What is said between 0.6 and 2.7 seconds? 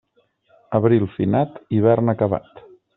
Abril finat, hivern acabat.